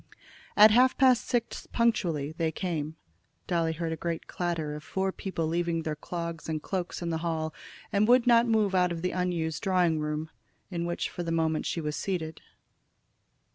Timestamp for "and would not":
7.91-8.47